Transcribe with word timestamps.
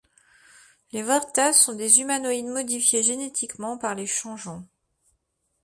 Les 0.93 1.03
Vortas 1.03 1.53
sont 1.53 1.75
des 1.75 2.01
humanoïdes 2.01 2.47
modifiés 2.47 3.03
génétiquement 3.03 3.77
par 3.77 3.93
les 3.93 4.07
Changeants. 4.07 4.65